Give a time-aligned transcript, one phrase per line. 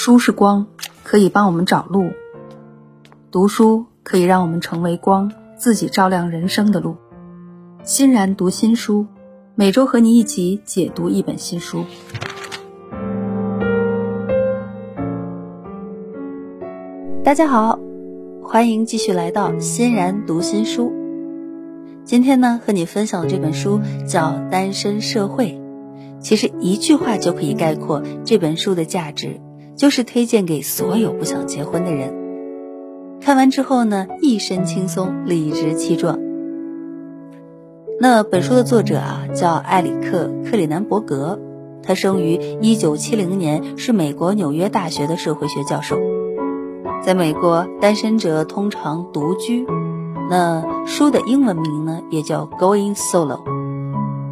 [0.00, 0.64] 书是光，
[1.02, 2.12] 可以帮我们找路；
[3.32, 6.94] 读书可以让我们成为光，自己照亮人生的路。
[7.82, 9.06] 欣然读新书，
[9.56, 11.84] 每周和你一起解读一本新书。
[17.24, 17.80] 大家好，
[18.40, 20.92] 欢迎继续来到欣然读新书。
[22.04, 25.46] 今天呢，和你分享的这本书叫《单身社会》。
[26.20, 29.40] 其实一句话就可以概括这本书的价值，
[29.78, 32.12] 就是推荐给所有不想结婚的人。
[33.20, 36.18] 看完之后呢，一身轻松，理直气壮。
[38.00, 41.38] 那本书的作者啊，叫埃里克·克里南伯格，
[41.82, 45.96] 他生于一九七零年，是美国纽约大学的社会学教授。
[47.00, 49.64] 在美国，单身者通常独居。
[50.28, 53.44] 那书的英文名呢，也叫《Going Solo》。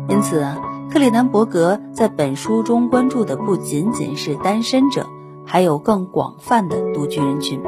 [0.08, 5.06] 因此啊，克里南伯格在本书中关注的不仅仅是单身者，
[5.46, 7.62] 还有更广泛的独居人群。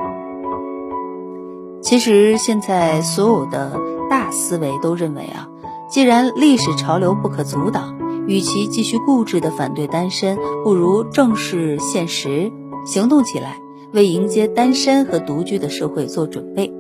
[1.81, 3.79] 其实，现在所有的
[4.11, 5.49] 大思维都认为啊，
[5.89, 12.53] 既然历史潮流不可阻挡，与其继续固执地反对单身，不如正视现实，
[12.85, 13.57] 行动起来，
[13.93, 16.75] 为迎接单身和独居的社会做准备。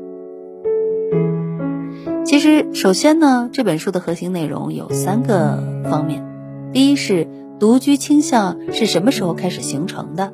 [2.24, 6.27] 其实，首先呢，这本书的核心内容有三个方面：
[6.72, 7.27] 第一是
[7.58, 10.33] 独居倾向是什么时候开始形成的；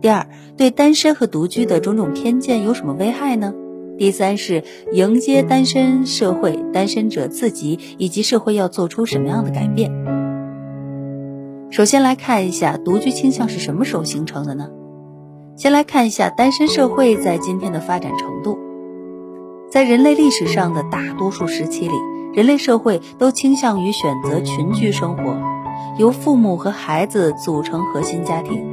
[0.00, 3.52] 第二，对单身和独居的种种偏见有什么危害呢？
[3.98, 9.90] 第三是迎接单身社会，单身者自己以及社会要做出什么样的改变。
[11.70, 14.68] 首先来看一下独居倾向是什么时候形成的呢？
[15.56, 18.56] 先来看一下单身社会在今天的发展程度。
[19.68, 21.94] 在人类历史上的大多数时期里，
[22.32, 25.36] 人类社会都倾向于选择群居生活，
[25.98, 28.64] 由父母和孩子组成核心家庭，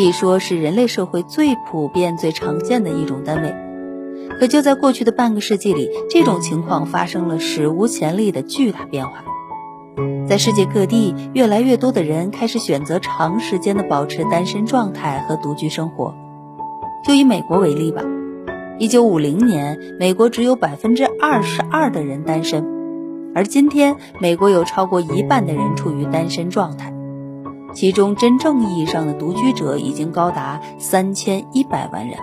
[0.00, 3.54] 可以说是人类社会最普遍、最常见的一种单位。
[4.38, 9.12] 可就在过去的半个世纪里，这种情况发生了史无前例的巨大变化。
[10.26, 16.14] 在世界各地，越来越多的人开始选择长时间的保持单身状态和独居生活。
[17.04, 18.02] 就以美国为例吧。
[18.78, 22.66] 一九五零年，美国只有百分之二十二的人单身，
[23.34, 26.90] 而今天，美国有超过一半的人处于单身状态，
[27.74, 32.16] 其中真正意义上的独居者已经高达三千一百万人。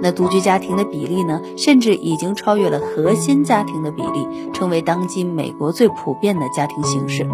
[0.00, 7.28] 那独居家庭的比例呢，甚至已经超越了核心家庭的比例，成为当今美国最普遍的家庭形式。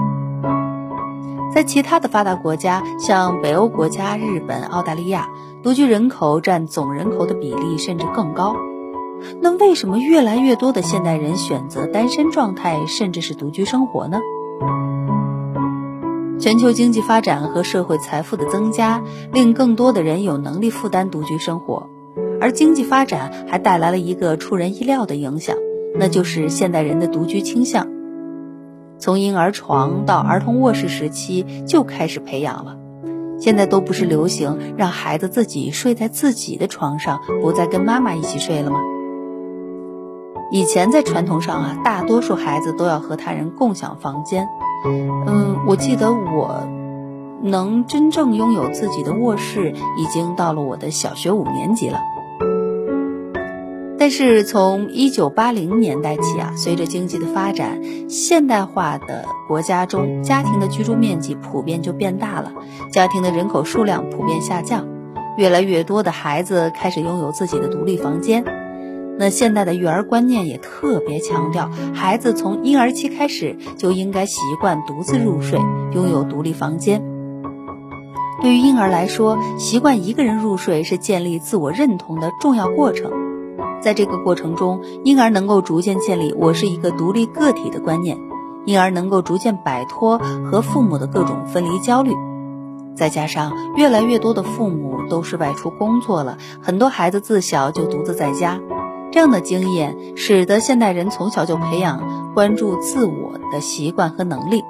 [1.54, 5.26] 在其他的发达国家，像北欧国家、日本、澳大利亚，
[5.62, 8.54] 独居人口占总人口的比例甚至更高。
[9.40, 14.20] 那为什么越来越多的现代人选择单身状态，甚至是独居生活呢？
[16.38, 21.88] 全球经济发展和社会财富的增加，令更多的人有能力负担独居生活，
[22.40, 25.56] 而经济发展还带来了一个出人意料的影响，
[25.98, 27.88] 那就是现代人的独居倾向。
[29.00, 32.76] 从婴儿床到儿童卧室时期就开始培养了，
[33.40, 38.78] 现在都不是流行让孩子自己睡在自己的床上，不再跟妈妈一起睡了吗？
[40.52, 44.48] 以前在传统上啊，大多数孩子都要和他人共享房间。
[44.84, 46.66] 嗯，我记得我
[47.42, 51.98] 能真正拥有自己的卧室，已经到了我的小学五年级了。
[53.98, 62.52] 但是从一九八零年代起啊，随着经济的发展，现代化的国家中，家庭的居住面积普遍就变大了，
[62.92, 64.86] 家庭的人口数量普遍下降，
[65.36, 68.44] 越来越多的孩子开始拥有自己的独立房间。
[69.18, 75.58] 那现代的育儿观念也特别强调，孩子从婴儿期开始就应该习惯独自入睡，
[75.92, 77.02] 拥有独立房间。
[78.40, 83.10] 对于婴儿来说，习惯一个人入睡是建立自我认同的重要过程。
[83.80, 88.16] 在这个过程中，婴儿能够逐渐建立“我是一个独立个体”的观念，
[88.66, 92.12] 婴儿能够逐渐摆脱和父母的各种分离焦虑。
[92.94, 98.60] 再加上越来越多的父母都是外出工作了，很多孩子自小就独自在家，
[99.10, 104.62] 这样的经验使得现代人从小就培养关注自我的习惯和能力。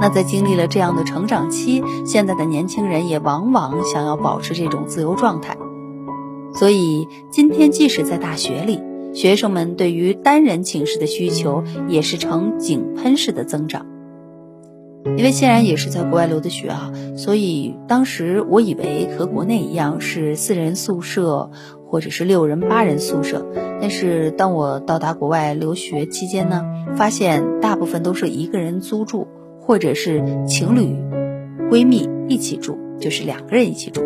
[0.00, 5.56] 那在经历了这样的成长期，现在的年轻人也往往想要保持这种自由状态。
[6.54, 8.80] 所以，今天即使在大学里，
[9.14, 13.86] 学生们对于单人寝室的需求也是呈井喷式的增长。
[15.16, 21.50] 因为欣然也是在国外留的学啊，所以当时我以为和国内一样是四人宿舍
[21.86, 23.46] 或者是六人八人宿舍。
[23.80, 26.62] 但是当我到达国外留学期间呢，
[26.96, 29.26] 发现大部分都是一个人租住，
[29.60, 30.94] 或者是情侣、
[31.70, 34.02] 闺蜜一起住，就是两个人一起住。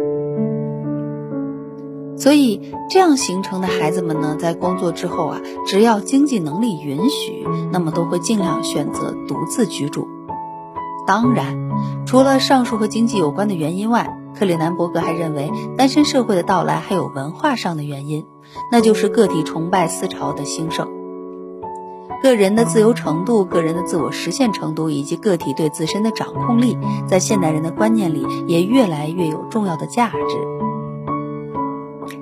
[2.17, 10.07] 所以这样形成的孩子们呢，在工作之后啊，只要经济能力允许，那么都会尽量选择独自居住。
[11.07, 11.71] 当然，
[12.07, 18.27] 除了上述和经济有关的原因外，克里南伯格还认为，单身社会的到来还有文化上的原因，
[18.73, 20.89] 那就是个体崇拜思潮的兴盛。
[22.23, 30.17] 个人的自由程度、个人的自我实现程度以及个体对自身的掌控力，在现代人的观念里也越来越有重要的价值。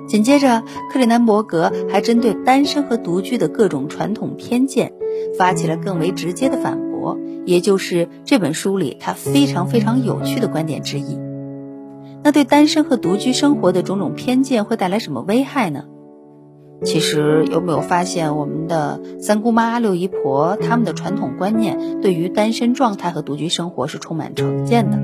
[0.05, 4.93] 紧接着，克里南伯格还针对单身和独居的各种传统偏见，
[5.37, 6.92] 发起了更为直接的反驳，
[7.45, 11.17] 也就是这本书里他非常非常有趣的观点之一。
[12.23, 15.83] 那对单身和独居生活的种种偏见会带来什么危害呢？
[16.83, 24.97] 其实有没有发现，我们的三姑妈、六姨婆他们的传统观念对于单身状态和独居生活是充满成见的，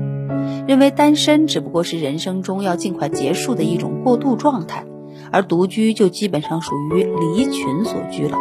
[0.66, 4.84] 认为单身只不过是人生中要尽快结束的一种过渡状态。
[5.32, 8.36] 而独居就基本上属于离群所居了。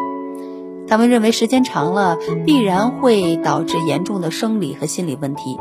[0.89, 5.59] 他们认为时间长了必然会导致严重的生理和心理问题。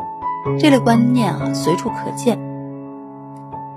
[0.59, 2.39] 这类观念啊随处可见。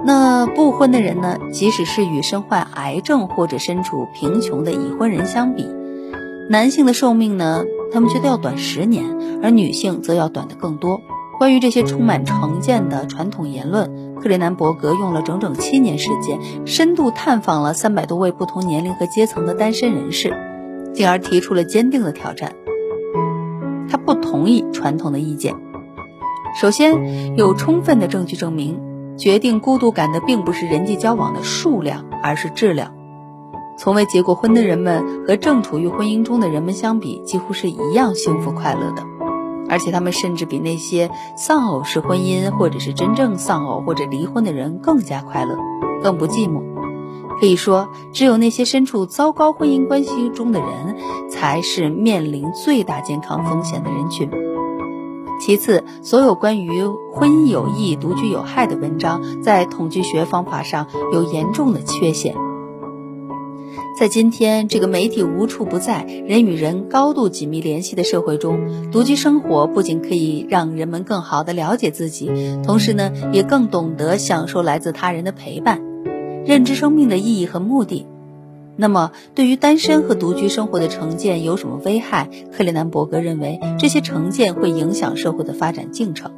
[0.05, 5.69] 那不婚的人呢，即使是与身患癌症或者身处贫穷的已婚人相比，
[6.49, 9.05] 男性的寿命呢，他们觉得要短十年，
[9.43, 11.01] 而女性则要短的更多。
[11.39, 20.35] 关于这些充满成见的传统言论，克雷南伯格用了整整七年时间，深度探访了三百多位不同年龄和阶层的单身人士，
[20.93, 22.53] 进而提出了坚定的挑战。
[23.89, 25.55] 他不同意传统的意见。
[26.61, 28.81] 首先，有充分的证据证明，
[29.17, 32.95] 决定孤独感的并不是人际交往的数量，而是质量。
[33.79, 39.03] 从未结过婚的人们和正处于婚姻中的人们相比，几乎是一样幸福快乐的。
[39.69, 45.57] 而且他们甚至比那些丧偶式婚姻，或者是真正丧偶或者离婚的人更加快乐，
[46.03, 46.72] 更不寂寞。
[47.41, 50.97] 可以说，只有那些身处糟糕婚姻关系中的人，
[51.31, 54.31] 才是面临最大健康风险的人群。
[55.41, 62.37] 其次，所有关于婚姻有益、独居有害的文章，在统计学方法上有严重的缺陷。
[63.99, 72.31] 在今天这个媒体无处不在、人与人高度紧密联系的社会中，独居生活不仅可以让人们更好地了解自己，
[72.65, 75.83] 同时呢，也更懂得享受来自他人的陪伴，
[76.45, 78.07] 认知生命的意义和目的。
[78.75, 82.31] 那么，对于单身和独居生活的成见有什么危害？
[82.57, 86.33] 克里南伯格认为，这些成见会影响社会的发展进程。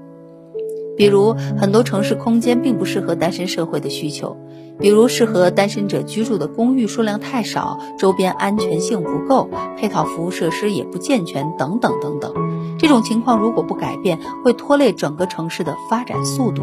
[0.97, 4.37] 比如，很多城市空间并不适合单身社会的需求。
[4.81, 12.35] 比如，适合单身者居住的公寓数量太少，周边安全性不够，配套服务设施也不健全，等等等等。
[12.79, 16.63] 这种情况如果不改变，会拖累整个城市的发展速度。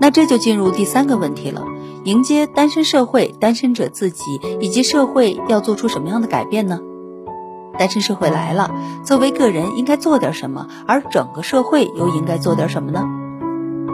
[0.00, 1.64] 那这就进入第三个问题了：
[2.04, 4.22] 迎接单身社会，单身者自己
[4.60, 6.80] 以及社会要做出什么样的改变呢？
[7.78, 8.70] 单身社会来了，
[9.04, 13.04] 作为个人应该做点什么，而整个社会又应该做点什么呢？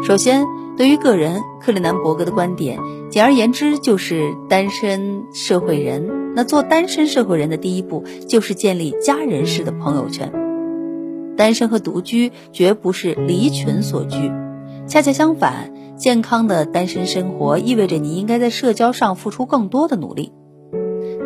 [0.03, 0.47] 首先。
[0.77, 6.35] 对于个人，克里南伯格的观点，简而言之就是单身社会人。
[6.35, 10.33] 那做单身社会人的第一步，就是建立家人式的朋友圈。
[11.37, 14.33] 单身和独居绝不是离群所居，
[14.89, 20.33] 恰恰相反，健康的单身生活意味着你应该在社交上付出更多的努力。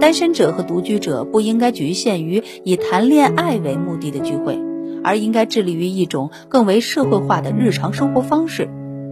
[0.00, 4.60] 单身者和独居者不应该局限于以谈恋爱为目的的聚会，
[5.02, 8.68] 而应该致力于一种更为社会化的日常生活方式。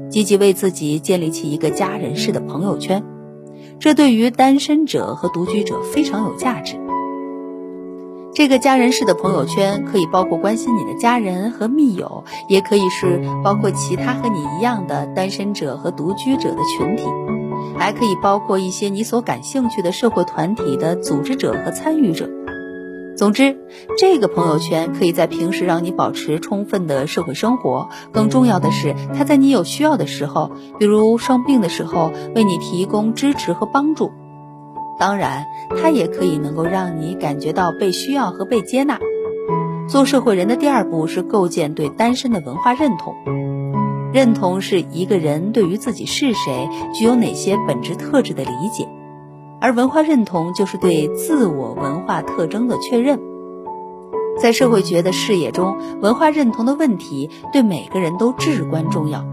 [0.08, 3.02] 积极为自己建立起一个家人式的朋友圈，
[3.80, 6.76] 这对于单身者和独居者非常有价值。
[8.36, 17.04] 这个家人式的朋友圈可以包括关心你的家人和密友，也可以是包括其他和你一样的单身者和独居者的群体，
[17.78, 22.28] 还可以包括一些你所感兴趣的社会团体的组织者和参与者。
[23.16, 23.56] 总之，
[23.96, 27.88] 这个朋友圈可以在平时让你保持充分的社会生活。
[28.12, 34.10] 更重要的是，它在你有需要的时候，比如生病的时候，为你提供支持和帮助。
[34.98, 35.46] 当然，
[35.80, 38.98] 它也可以能够让你感觉到被需要和被接纳。
[39.88, 43.14] 做社会人的第二步是构建对单身的文化认同。
[44.12, 48.88] 认同是一个人对于自己是谁、具有哪些本质特质的理解。
[49.60, 53.20] 而文化认同就是对自我文化特征的确认。
[54.38, 59.24] 在社会学的视野中，文化认同的问题对每个人都至关重要，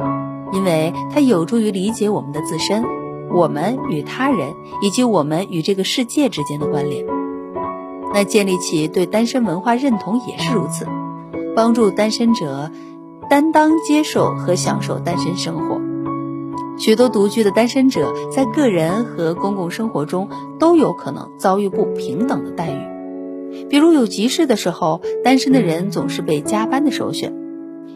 [0.54, 2.84] 因为它有助于理解我们的自身、
[3.34, 7.06] 我们与他人以及我们与这个世界之间的关联。
[8.14, 10.88] 那建立起对单身文化认同也是如此，
[11.56, 12.72] 帮助单身者
[13.30, 15.82] 担当接受和享受单身生活。
[16.78, 23.68] 许多独居的单身者在个人和公共生活中都有可能遭遇不平等的待遇。
[23.70, 27.34] 比如有急事的时候，单身的人总是被加班的首选，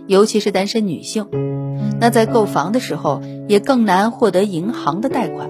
[0.08, 1.28] 尤其是单身女性。
[2.00, 5.50] 那在购房的时候，也更难获得银行的贷款。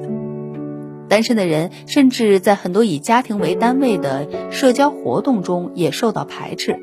[1.09, 6.77] 单身的人甚至在很多以家庭为单位的社交活动中也受到排斥。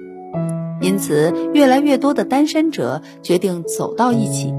[0.80, 4.52] 因此，越来越多的单身者决定走到一起。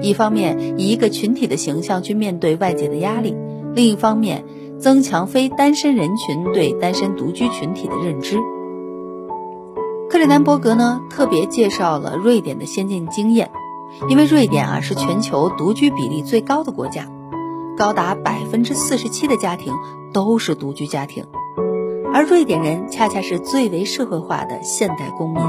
[0.00, 3.36] 一方面以一个群体的形象去面对外界的压力，
[3.74, 4.44] 另一方面
[4.78, 8.38] 增强非单身人群对单身独居群体的认知。
[10.12, 13.50] 克里南伯格呢特别介绍了瑞典的先进经验，
[14.10, 17.10] 因为瑞典啊是全球独居比例最高的国家，
[17.78, 19.72] 高达百分之四十七的家庭
[20.12, 21.24] 都是独居家庭，
[22.12, 25.42] 而瑞典人恰恰是最为社会化的现代公民。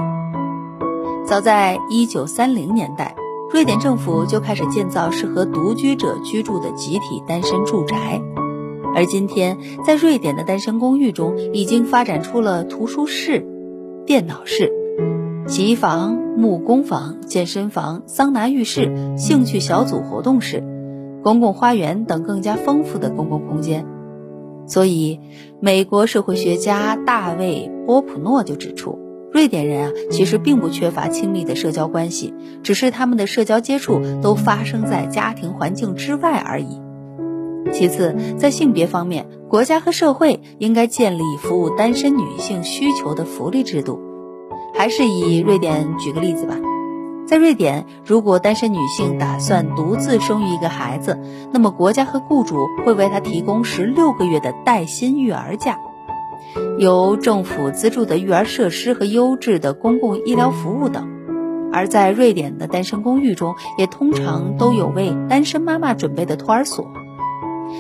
[1.26, 3.18] 早在一九三零年代。
[3.52, 8.20] 瑞典政府就开始建造适合独居者居住的集体单身住宅，
[8.96, 13.46] 而今天在瑞典的单身公寓中，已经发展出了图书室、
[14.06, 14.70] 电脑室、
[15.48, 20.62] 洗衣房、木工房、健身房、桑拿浴室、兴趣小组活动室、
[21.24, 23.86] 公共花园等更加丰富的公共空间。
[24.68, 25.22] 所以，
[25.62, 29.00] 美国社会学家大卫·波普诺就指出。
[29.32, 36.83] 瑞典人啊，其实并不缺乏亲密的社交关系，只是他们的社交接触都发生在家庭环境之外而已。
[37.74, 44.00] 其次，在性别方面，国家和社会应该建立服务单身女性需求的福利制度。
[44.76, 46.56] 还是以瑞典举个例子吧，
[47.28, 51.20] 在瑞典，如果单身女性打算独自生育一个孩子，
[51.52, 55.78] 那么国家和雇主会为她提供十六个月的带薪育儿假。
[56.78, 61.08] 由政府资助的育儿设施和优质的公共医疗服务等，
[61.72, 66.86] 而在瑞典的单身公寓中，也通常都有为单身妈妈准备的托儿所。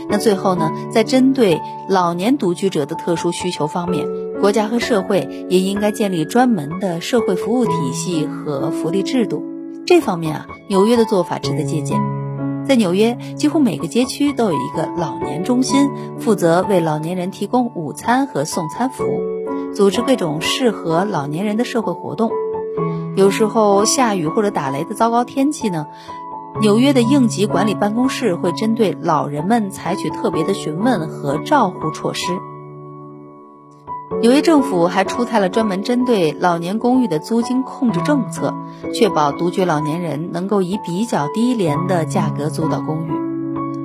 [0.09, 4.07] 那最后呢，在针对老年独居者的特殊需求方面，
[4.39, 9.43] 国家和社会也应该建立专门的社会服务体系和福利制度。
[9.85, 12.00] 这方面啊，纽约的做法值得借鉴。
[12.65, 22.31] 在纽约，几乎每个街区都有一个老年中心，负责为老年人提供午餐和送餐服务，组织各种适合老年人的社会活动。
[23.17, 25.88] 有时候下雨或者打雷的糟糕天气呢，
[26.62, 32.22] 纽约的应急管理办公室会针对老人们采取特别的询问和照护措施。
[34.22, 38.53] 纽约政府还出台了专门针对老年公寓的租金控制政策，
[38.93, 43.12] 确保独居老年人能够以比较低廉的价格租到公寓。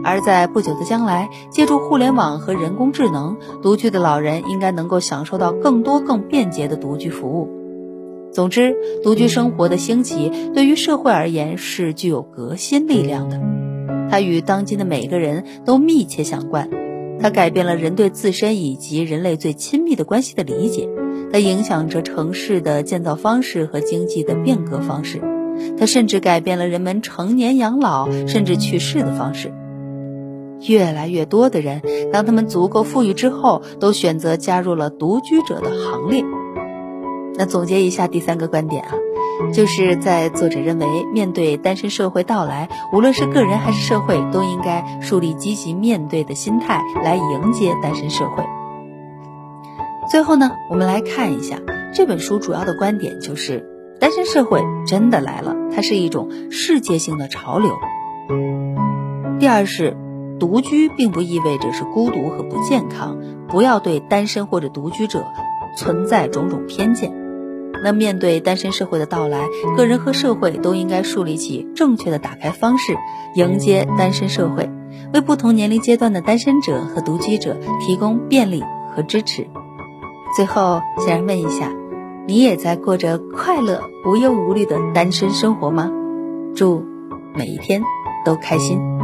[0.04, 7.57] 而在不久的将来，借助互联网和人工智能，独居的老人应该能够享受到更多更便捷的独居服务。
[8.32, 13.40] 总之，独居生活的兴起对于社会而言是具有革新力量的，
[14.10, 16.68] 它与当今的每个人都密切相关。
[17.20, 20.88] 它改变了人对自身以及人类最亲密的关系的理解，
[21.32, 25.20] 它影响着城市的建造方式和经济的变革方式，
[25.76, 29.52] 它甚至改变了人们成年养老甚至去世的方式。
[30.68, 31.82] 越来越多的人，
[32.12, 36.22] 当他们足够富裕之后，都选择加入了独居者的行列。
[37.38, 38.90] 那总结一下第三个观点啊。
[39.52, 48.44] 就是在作者认为，面对单身社会到来，无论是个人还是社会，都应该树立积极面对的心态来迎接单身社会。
[50.10, 51.60] 最后呢，我们来看一下
[51.94, 53.64] 这本书主要的观点，就是
[54.00, 57.70] 单身社会真的来了，它是一种世界性的潮流。
[59.38, 59.96] 第二是，
[60.40, 65.24] 独居并不意味着是孤独和不健康，不要对单身或者独居者
[65.76, 67.27] 存在种种偏见。
[67.82, 69.46] 那面对单身社会的到来，
[69.76, 72.96] 个人和社会都应该树立起正确的打开方式，
[73.34, 74.68] 迎接单身社会，
[75.14, 79.46] 为不同年龄阶段的单身者和独居者提供便利和支持。
[80.36, 81.72] 最后，想问一下，
[82.26, 85.90] 你也在过着快乐、无忧无虑的单身生活吗？
[86.54, 86.84] 祝
[87.34, 87.82] 每一天
[88.24, 88.97] 都开心。